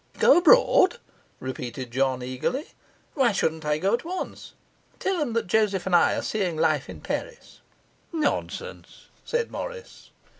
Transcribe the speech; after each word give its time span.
'Go 0.17 0.37
abroad?' 0.37 0.97
repeated 1.39 1.91
John 1.91 2.23
eagerly. 2.23 2.69
'Why 3.13 3.31
shouldn't 3.31 3.65
I 3.65 3.77
go 3.77 3.93
at 3.93 4.03
once? 4.03 4.53
Tell 4.97 5.21
'em 5.21 5.33
that 5.33 5.45
Joseph 5.45 5.85
and 5.85 5.95
I 5.95 6.15
are 6.15 6.23
seeing 6.23 6.57
life 6.57 6.89
in 6.89 7.01
Paris.' 7.01 7.61
'Nonsense,' 8.11 9.09
said 9.23 9.51
Morris. 9.51 10.09